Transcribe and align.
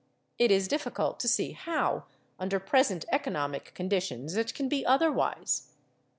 It 0.39 0.49
is 0.49 0.67
difficult 0.67 1.19
to 1.19 1.27
see 1.27 1.51
how, 1.51 2.05
under 2.39 2.59
present 2.59 3.05
economic 3.11 3.75
conditions, 3.75 4.35
it 4.35 4.51
can 4.55 4.67
be 4.67 4.83
otherwise. 4.83 5.73